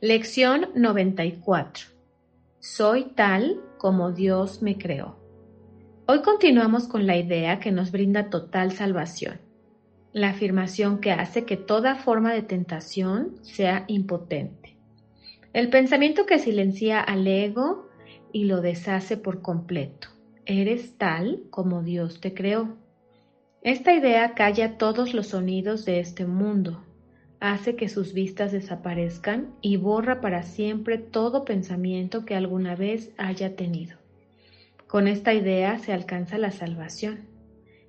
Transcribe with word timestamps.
Lección 0.00 0.68
94. 0.76 1.86
Soy 2.60 3.06
tal 3.16 3.60
como 3.78 4.12
Dios 4.12 4.62
me 4.62 4.78
creó. 4.78 5.16
Hoy 6.06 6.22
continuamos 6.22 6.86
con 6.86 7.04
la 7.04 7.16
idea 7.16 7.58
que 7.58 7.72
nos 7.72 7.90
brinda 7.90 8.30
total 8.30 8.70
salvación, 8.70 9.40
la 10.12 10.28
afirmación 10.28 11.00
que 11.00 11.10
hace 11.10 11.44
que 11.44 11.56
toda 11.56 11.96
forma 11.96 12.32
de 12.32 12.42
tentación 12.42 13.38
sea 13.42 13.86
impotente, 13.88 14.76
el 15.52 15.68
pensamiento 15.68 16.26
que 16.26 16.38
silencia 16.38 17.00
al 17.00 17.26
ego 17.26 17.88
y 18.30 18.44
lo 18.44 18.60
deshace 18.60 19.16
por 19.16 19.42
completo. 19.42 20.10
Eres 20.46 20.96
tal 20.96 21.42
como 21.50 21.82
Dios 21.82 22.20
te 22.20 22.34
creó. 22.34 22.76
Esta 23.62 23.92
idea 23.92 24.36
calla 24.36 24.78
todos 24.78 25.12
los 25.12 25.26
sonidos 25.26 25.84
de 25.84 25.98
este 25.98 26.24
mundo, 26.24 26.84
hace 27.40 27.76
que 27.76 27.88
sus 27.88 28.12
vistas 28.12 28.52
desaparezcan 28.52 29.54
y 29.60 29.76
borra 29.76 30.20
para 30.20 30.42
siempre 30.42 30.98
todo 30.98 31.44
pensamiento 31.44 32.24
que 32.24 32.34
alguna 32.34 32.74
vez 32.74 33.12
haya 33.16 33.54
tenido. 33.54 33.96
Con 34.86 35.06
esta 35.06 35.34
idea 35.34 35.78
se 35.78 35.92
alcanza 35.92 36.38
la 36.38 36.50
salvación. 36.50 37.20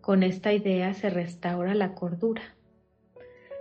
Con 0.00 0.22
esta 0.22 0.52
idea 0.52 0.94
se 0.94 1.10
restaura 1.10 1.74
la 1.74 1.94
cordura. 1.94 2.42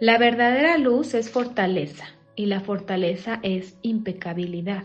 La 0.00 0.18
verdadera 0.18 0.78
luz 0.78 1.14
es 1.14 1.30
fortaleza 1.30 2.06
y 2.34 2.46
la 2.46 2.60
fortaleza 2.60 3.38
es 3.42 3.76
impecabilidad. 3.82 4.84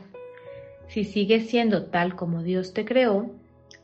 Si 0.88 1.04
sigues 1.04 1.50
siendo 1.50 1.86
tal 1.86 2.16
como 2.16 2.44
Dios 2.44 2.74
te 2.74 2.86
creó, 2.86 3.32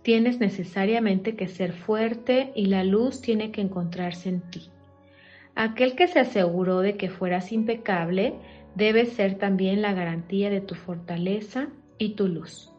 tienes 0.03 0.39
necesariamente 0.39 1.35
que 1.35 1.47
ser 1.47 1.73
fuerte 1.73 2.51
y 2.55 2.67
la 2.67 2.83
luz 2.83 3.21
tiene 3.21 3.51
que 3.51 3.61
encontrarse 3.61 4.29
en 4.29 4.41
ti. 4.41 4.69
Aquel 5.55 5.95
que 5.95 6.07
se 6.07 6.19
aseguró 6.19 6.79
de 6.79 6.97
que 6.97 7.09
fueras 7.09 7.51
impecable 7.51 8.33
debe 8.75 9.05
ser 9.05 9.35
también 9.35 9.81
la 9.81 9.93
garantía 9.93 10.49
de 10.49 10.61
tu 10.61 10.75
fortaleza 10.75 11.67
y 11.97 12.15
tu 12.15 12.27
luz. 12.27 12.71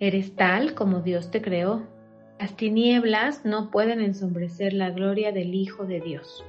Eres 0.00 0.34
tal 0.34 0.74
como 0.74 1.00
Dios 1.00 1.30
te 1.30 1.40
creó. 1.42 1.86
Las 2.40 2.56
tinieblas 2.56 3.44
no 3.44 3.70
pueden 3.70 4.00
ensombrecer 4.00 4.72
la 4.72 4.90
gloria 4.90 5.32
del 5.32 5.54
Hijo 5.54 5.86
de 5.86 6.00
Dios. 6.00 6.44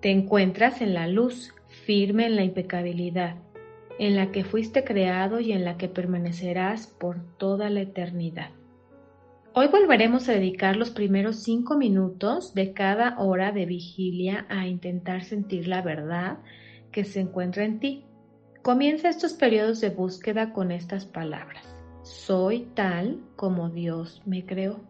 Te 0.00 0.10
encuentras 0.10 0.80
en 0.80 0.94
la 0.94 1.06
luz, 1.06 1.54
firme 1.68 2.26
en 2.26 2.36
la 2.36 2.42
impecabilidad, 2.42 3.36
en 3.98 4.16
la 4.16 4.32
que 4.32 4.44
fuiste 4.44 4.82
creado 4.82 5.38
y 5.38 5.52
en 5.52 5.64
la 5.64 5.76
que 5.76 5.88
permanecerás 5.88 6.88
por 6.88 7.20
toda 7.38 7.70
la 7.70 7.82
eternidad. 7.82 8.50
Hoy 9.54 9.66
volveremos 9.66 10.30
a 10.30 10.32
dedicar 10.32 10.76
los 10.76 10.88
primeros 10.88 11.42
cinco 11.42 11.76
minutos 11.76 12.54
de 12.54 12.72
cada 12.72 13.18
hora 13.18 13.52
de 13.52 13.66
vigilia 13.66 14.46
a 14.48 14.66
intentar 14.66 15.24
sentir 15.24 15.68
la 15.68 15.82
verdad 15.82 16.38
que 16.90 17.04
se 17.04 17.20
encuentra 17.20 17.66
en 17.66 17.78
ti. 17.78 18.06
Comienza 18.62 19.10
estos 19.10 19.34
periodos 19.34 19.82
de 19.82 19.90
búsqueda 19.90 20.54
con 20.54 20.72
estas 20.72 21.04
palabras. 21.04 21.76
Soy 22.02 22.66
tal 22.74 23.20
como 23.36 23.68
Dios 23.68 24.22
me 24.24 24.46
creó. 24.46 24.80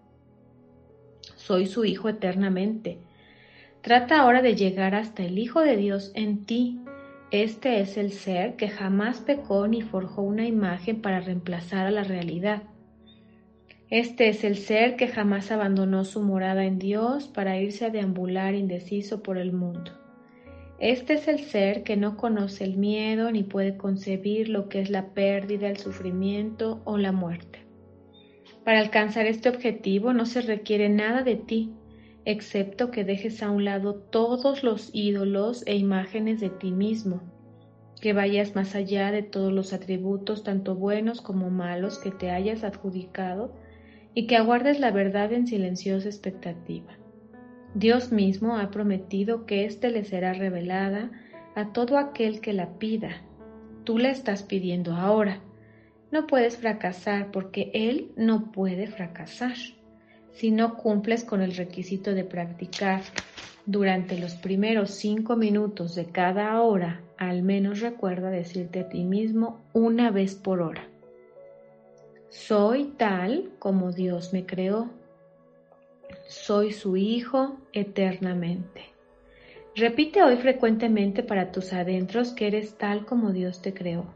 Soy 1.35 1.67
su 1.67 1.85
Hijo 1.85 2.09
eternamente. 2.09 2.99
Trata 3.81 4.21
ahora 4.21 4.43
de 4.43 4.55
llegar 4.55 4.95
hasta 4.95 5.25
el 5.25 5.41
Hijo 5.41 5.61
de 5.61 5.77
Dios 5.77 6.13
en 6.15 6.47
ti. 6.47 6.81
Este 7.33 7.81
es 7.81 7.97
el 7.97 8.13
ser 8.13 8.55
que 8.55 8.69
jamás 8.69 9.23
pecó 9.23 9.67
ni 9.67 9.83
forjó 9.83 10.23
una 10.23 10.47
imagen 10.47 11.03
para 11.03 11.19
reemplazar 11.19 11.89
a 11.89 11.91
la 11.91 12.05
realidad. 12.05 12.63
Este 13.93 14.31
es 14.31 14.43
el 14.43 14.57
ser 14.57 14.97
que 14.97 15.07
jamás 15.07 15.51
abandonó 15.51 16.07
su 16.07 16.23
morada 16.23 16.65
en 16.65 16.79
Dios 16.79 17.29
para 17.29 17.61
irse 17.61 17.85
a 17.85 17.91
deambular 17.91 18.55
indeciso 18.55 19.23
por 19.23 19.37
el 19.37 19.53
mundo. 19.53 19.93
Este 20.79 21.13
es 21.13 21.29
el 21.29 21.41
ser 21.41 21.83
que 21.83 21.99
no 21.99 22.17
conoce 22.17 22.65
el 22.65 22.79
miedo 22.79 23.31
ni 23.31 23.43
puede 23.43 23.77
concebir 23.77 24.49
lo 24.49 24.71
que 24.71 24.81
es 24.81 24.89
la 24.89 25.11
pérdida, 25.11 25.69
el 25.69 25.77
sufrimiento 25.77 26.81
o 26.87 26.97
la 26.97 27.13
muerte. 27.13 27.67
Para 28.65 28.79
alcanzar 28.79 29.27
este 29.27 29.51
objetivo 29.51 30.15
no 30.15 30.25
se 30.25 30.41
requiere 30.41 30.89
nada 30.89 31.23
de 31.23 31.37
ti, 31.37 31.75
excepto 32.25 32.91
que 32.91 33.05
dejes 33.05 33.43
a 33.43 33.51
un 33.51 33.67
lado 33.67 33.97
todos 33.97 34.65
los 34.65 34.89
ídolos 34.95 35.65
e 35.67 35.77
imágenes 35.77 36.41
de 36.41 36.49
ti 36.49 36.71
mismo, 36.71 37.21
que 38.01 38.15
vayas 38.15 38.57
más 38.57 38.75
allá 38.75 39.13
de 39.13 39.23
todos 39.23 39.53
los 39.53 39.75
atributos, 39.75 40.45
tanto 40.45 40.77
buenos 40.77 41.21
como 41.21 41.51
malos, 41.51 41.99
que 41.99 42.11
te 42.11 42.31
hayas 42.31 42.65
adjudicado 42.65 43.53
y 44.15 44.27
que 44.27 44.37
aguardes 44.37 44.81
la 44.81 44.91
verdad 44.91 45.33
en 45.33 45.47
silenciosa 45.47 46.09
expectativa. 46.09 46.93
Dios 47.75 48.13
mismo 48.13 48.59
ha 48.59 48.71
prometido 48.71 49.47
que 49.47 49.65
éste 49.65 49.91
le 49.91 50.05
será 50.05 50.35
revelada 50.35 51.11
a 51.55 51.73
todo 51.73 51.97
aquel 51.97 52.41
que 52.41 52.53
la 52.53 52.79
pida. 52.79 53.23
Tú 53.85 53.99
la 53.99 54.11
estás 54.11 54.43
pidiendo 54.43 54.95
ahora. 54.95 55.41
No 56.11 56.27
puedes 56.27 56.59
fracasar 56.59 57.31
porque 57.31 57.71
Él 57.73 58.13
no 58.17 58.53
puede 58.53 58.87
fracasar. 58.87 59.57
Si 60.33 60.51
no 60.51 60.77
cumples 60.77 61.25
con 61.25 61.41
el 61.41 61.57
requisito 61.57 62.15
de 62.15 62.25
practicar 62.25 63.03
durante 63.65 64.19
los 64.19 64.35
primeros 64.35 64.91
cinco 64.91 65.37
minutos 65.37 65.95
de 65.95 66.07
cada 66.07 66.61
hora, 66.61 67.01
al 67.17 67.43
menos 67.43 67.81
recuerda 67.81 68.31
decirte 68.31 68.81
a 68.81 68.89
ti 68.89 69.05
mismo 69.05 69.63
una 69.73 70.11
vez 70.11 70.35
por 70.35 70.61
hora. 70.61 70.92
Soy 72.33 72.85
tal 72.97 73.51
como 73.59 73.93
Dios 73.93 74.33
me 74.33 74.47
creó. 74.47 74.89
Soy 76.29 76.73
su 76.73 76.97
Hijo 76.97 77.59
eternamente. 77.75 78.87
Repite 79.77 80.23
hoy 80.23 80.37
frecuentemente 80.39 81.23
para 81.23 81.53
tus 81.53 81.75
adentros 81.75 82.33
que 82.33 82.47
eres 82.47 82.79
tal 82.79 83.05
como 83.05 83.33
Dios 83.33 83.61
te 83.61 83.75
creó. 83.75 84.07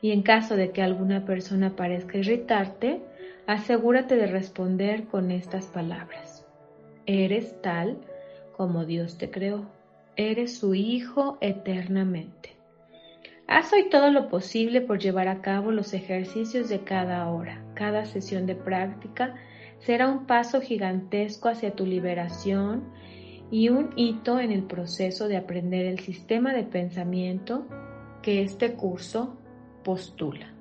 Y 0.00 0.12
en 0.12 0.22
caso 0.22 0.56
de 0.56 0.70
que 0.70 0.80
alguna 0.80 1.26
persona 1.26 1.76
parezca 1.76 2.16
irritarte, 2.16 3.02
asegúrate 3.46 4.16
de 4.16 4.28
responder 4.28 5.04
con 5.04 5.30
estas 5.30 5.66
palabras. 5.66 6.46
Eres 7.04 7.60
tal 7.60 7.98
como 8.56 8.86
Dios 8.86 9.18
te 9.18 9.30
creó. 9.30 9.66
Eres 10.16 10.56
su 10.56 10.74
Hijo 10.74 11.36
eternamente. 11.42 12.61
Haz 13.54 13.70
hoy 13.74 13.90
todo 13.90 14.10
lo 14.10 14.30
posible 14.30 14.80
por 14.80 14.98
llevar 14.98 15.28
a 15.28 15.42
cabo 15.42 15.72
los 15.72 15.92
ejercicios 15.92 16.70
de 16.70 16.84
cada 16.84 17.28
hora. 17.28 17.62
Cada 17.74 18.06
sesión 18.06 18.46
de 18.46 18.54
práctica 18.54 19.34
será 19.78 20.08
un 20.08 20.24
paso 20.24 20.62
gigantesco 20.62 21.50
hacia 21.50 21.74
tu 21.74 21.84
liberación 21.84 22.82
y 23.50 23.68
un 23.68 23.90
hito 23.94 24.40
en 24.40 24.52
el 24.52 24.62
proceso 24.62 25.28
de 25.28 25.36
aprender 25.36 25.84
el 25.84 25.98
sistema 25.98 26.54
de 26.54 26.62
pensamiento 26.62 27.66
que 28.22 28.40
este 28.40 28.72
curso 28.72 29.36
postula. 29.84 30.54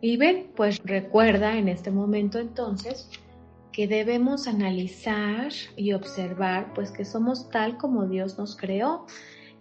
Y 0.00 0.16
ven, 0.16 0.48
pues 0.56 0.82
recuerda 0.82 1.56
en 1.56 1.68
este 1.68 1.92
momento 1.92 2.40
entonces 2.40 3.08
que 3.70 3.86
debemos 3.86 4.48
analizar 4.48 5.52
y 5.76 5.92
observar 5.92 6.74
pues 6.74 6.90
que 6.90 7.04
somos 7.04 7.48
tal 7.50 7.76
como 7.76 8.08
Dios 8.08 8.36
nos 8.36 8.56
creó 8.56 9.06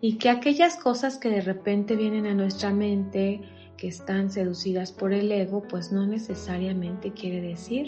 y 0.07 0.19
que 0.19 0.29
aquellas 0.29 0.77
cosas 0.77 1.17
que 1.17 1.29
de 1.29 1.41
repente 1.41 1.95
vienen 1.95 2.27
a 2.27 2.35
nuestra 2.35 2.71
mente, 2.71 3.41
que 3.75 3.87
están 3.87 4.29
seducidas 4.29 4.91
por 4.91 5.13
el 5.13 5.31
ego, 5.31 5.63
pues 5.67 5.91
no 5.91 6.05
necesariamente 6.05 7.11
quiere 7.11 7.41
decir 7.41 7.87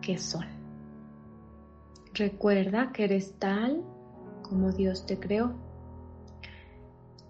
que 0.00 0.16
son. 0.16 0.46
Recuerda 2.14 2.92
que 2.92 3.04
eres 3.04 3.34
tal 3.38 3.84
como 4.40 4.72
Dios 4.72 5.04
te 5.04 5.18
creó. 5.18 5.54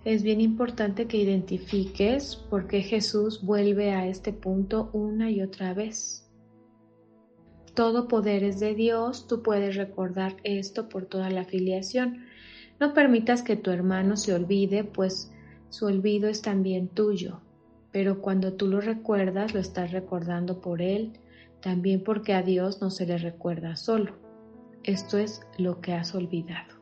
Es 0.05 0.23
bien 0.23 0.41
importante 0.41 1.09
que 1.09 1.17
identifiques 1.17 2.37
por 2.37 2.69
qué 2.69 2.83
Jesús 2.83 3.45
vuelve 3.45 3.91
a 3.95 4.07
este 4.07 4.33
punto 4.33 4.91
una 4.93 5.29
y 5.29 5.43
otra 5.43 5.75
vez. 5.75 6.31
Todo 7.75 8.07
poder 8.07 8.45
es 8.45 8.61
de 8.61 8.77
Dios, 8.77 9.27
tú 9.27 9.43
puedes 9.43 9.75
recordar 9.75 10.37
esto 10.45 10.89
por 10.89 11.07
toda 11.07 11.31
la 11.31 11.41
afiliación. 11.41 12.33
No 12.85 12.93
permitas 12.93 13.43
que 13.43 13.57
tu 13.57 13.71
hermano 13.71 14.15
se 14.15 14.35
olvide, 14.35 14.85
pues 14.85 15.33
su 15.71 15.87
olvido 15.87 16.29
es 16.29 16.43
también 16.43 16.89
tuyo. 16.89 17.41
Pero 17.93 18.21
cuando 18.21 18.53
tú 18.53 18.69
lo 18.69 18.83
recuerdas, 18.83 19.55
lo 19.55 19.61
estás 19.61 19.91
recordando 19.91 20.61
por 20.61 20.83
él, 20.83 21.15
también 21.63 22.05
porque 22.05 22.35
a 22.35 22.43
Dios 22.43 22.83
no 22.83 22.91
se 22.91 23.07
le 23.07 23.17
recuerda 23.17 23.77
solo. 23.77 24.13
esto 24.83 25.17
es 25.17 25.41
lo 25.57 25.81
que 25.81 25.95
has 25.95 26.15
olvidado. 26.15 26.75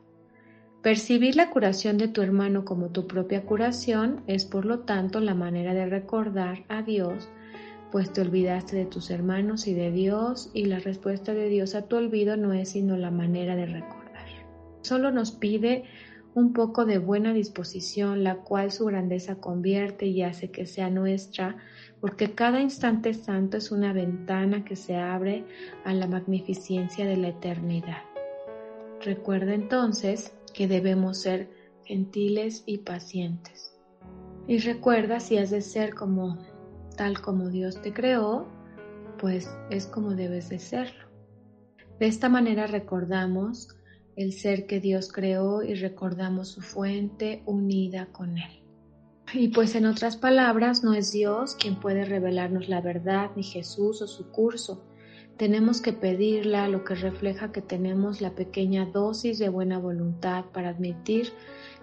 Percibir 0.81 1.37
la 1.37 1.49
curación 1.51 1.97
de 1.97 2.09
tu 2.09 2.21
hermano 2.21 2.65
como 2.65 2.89
tu 2.89 3.07
propia 3.07 3.45
curación 3.45 4.23
es 4.27 4.43
por 4.43 4.65
lo 4.65 4.79
tanto 4.79 5.21
la 5.21 5.35
manera 5.35 5.73
de 5.73 5.85
recordar 5.85 6.65
a 6.67 6.81
Dios, 6.81 7.29
pues 7.93 8.11
te 8.11 8.19
olvidaste 8.19 8.75
de 8.75 8.85
tus 8.87 9.09
hermanos 9.09 9.67
y 9.67 9.73
de 9.73 9.89
Dios 9.89 10.51
y 10.53 10.65
la 10.65 10.79
respuesta 10.79 11.33
de 11.33 11.47
Dios 11.47 11.75
a 11.75 11.83
tu 11.83 11.95
olvido 11.95 12.35
no 12.35 12.51
es 12.51 12.71
sino 12.71 12.97
la 12.97 13.09
manera 13.09 13.55
de 13.55 13.67
recordar. 13.67 14.02
Solo 14.83 15.11
nos 15.11 15.31
pide 15.31 15.85
un 16.35 16.51
poco 16.51 16.85
de 16.85 16.97
buena 16.97 17.33
disposición, 17.33 18.23
la 18.23 18.37
cual 18.37 18.71
su 18.71 18.85
grandeza 18.85 19.35
convierte 19.35 20.07
y 20.07 20.23
hace 20.23 20.51
que 20.51 20.65
sea 20.65 20.89
nuestra, 20.89 21.57
porque 22.01 22.33
cada 22.33 22.59
instante 22.59 23.13
santo 23.13 23.57
es 23.57 23.71
una 23.71 23.93
ventana 23.93 24.65
que 24.65 24.75
se 24.75 24.97
abre 24.97 25.45
a 25.85 25.93
la 25.93 26.07
magnificencia 26.07 27.05
de 27.05 27.17
la 27.17 27.29
eternidad. 27.29 28.03
Recuerda 29.01 29.53
entonces 29.53 30.33
que 30.53 30.67
debemos 30.67 31.21
ser 31.21 31.49
gentiles 31.85 32.63
y 32.65 32.79
pacientes. 32.79 33.77
Y 34.47 34.57
recuerda 34.57 35.21
si 35.21 35.37
has 35.37 35.49
de 35.49 35.61
ser 35.61 35.93
como 35.93 36.37
tal 36.97 37.21
como 37.21 37.49
Dios 37.49 37.81
te 37.81 37.93
creó, 37.93 38.47
pues 39.17 39.49
es 39.69 39.85
como 39.85 40.15
debes 40.15 40.49
de 40.49 40.59
serlo. 40.59 41.07
De 41.99 42.07
esta 42.07 42.27
manera 42.27 42.67
recordamos 42.67 43.77
el 44.15 44.33
ser 44.33 44.65
que 44.65 44.79
Dios 44.79 45.11
creó 45.11 45.63
y 45.63 45.73
recordamos 45.75 46.49
su 46.49 46.61
fuente 46.61 47.43
unida 47.45 48.07
con 48.11 48.37
Él. 48.37 48.63
Y 49.33 49.47
pues 49.49 49.75
en 49.75 49.85
otras 49.85 50.17
palabras, 50.17 50.83
no 50.83 50.93
es 50.93 51.11
Dios 51.11 51.55
quien 51.55 51.79
puede 51.79 52.05
revelarnos 52.05 52.69
la 52.69 52.81
verdad, 52.81 53.31
ni 53.35 53.43
Jesús 53.43 54.01
o 54.01 54.07
su 54.07 54.29
curso, 54.29 54.83
tenemos 55.37 55.81
que 55.81 55.93
pedirla, 55.93 56.67
lo 56.67 56.83
que 56.83 56.93
refleja 56.93 57.51
que 57.51 57.61
tenemos 57.61 58.21
la 58.21 58.35
pequeña 58.35 58.85
dosis 58.85 59.39
de 59.39 59.49
buena 59.49 59.79
voluntad 59.79 60.45
para 60.53 60.69
admitir 60.69 61.33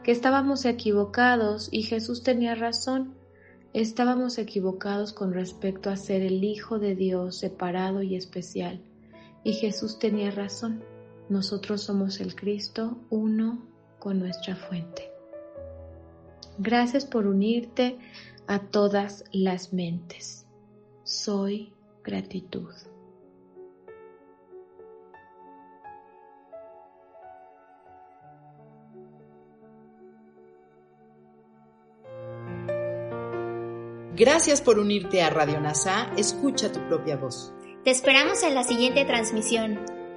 que 0.04 0.12
estábamos 0.12 0.64
equivocados 0.64 1.68
y 1.72 1.82
Jesús 1.82 2.22
tenía 2.22 2.54
razón. 2.54 3.14
Estábamos 3.72 4.38
equivocados 4.38 5.12
con 5.12 5.32
respecto 5.32 5.90
a 5.90 5.96
ser 5.96 6.22
el 6.22 6.44
Hijo 6.44 6.78
de 6.78 6.94
Dios 6.94 7.38
separado 7.38 8.02
y 8.02 8.14
especial. 8.14 8.82
Y 9.42 9.54
Jesús 9.54 9.98
tenía 9.98 10.30
razón. 10.30 10.84
Nosotros 11.30 11.82
somos 11.82 12.20
el 12.20 12.34
Cristo 12.34 12.98
uno 13.08 13.62
con 14.00 14.18
nuestra 14.18 14.56
fuente. 14.56 15.12
Gracias 16.58 17.06
por 17.06 17.28
unirte 17.28 17.98
a 18.48 18.58
todas 18.58 19.22
las 19.30 19.72
mentes. 19.72 20.44
Soy 21.04 21.72
gratitud. 22.02 22.74
Gracias 34.16 34.60
por 34.60 34.80
unirte 34.80 35.22
a 35.22 35.30
Radio 35.30 35.60
NASA. 35.60 36.10
Escucha 36.18 36.72
tu 36.72 36.80
propia 36.88 37.16
voz. 37.16 37.52
Te 37.84 37.92
esperamos 37.92 38.42
en 38.42 38.56
la 38.56 38.64
siguiente 38.64 39.04
transmisión. 39.04 39.99